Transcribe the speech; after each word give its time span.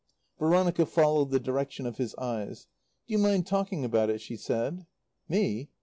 Veronica 0.39 0.83
followed 0.83 1.29
the 1.29 1.39
direction 1.39 1.85
of 1.85 1.97
his 1.97 2.15
eyes. 2.15 2.65
"Do 3.05 3.11
you 3.13 3.19
mind 3.19 3.45
talking 3.45 3.85
about 3.85 4.09
it?" 4.09 4.19
she 4.19 4.35
said. 4.35 4.87
"Me? 5.29 5.69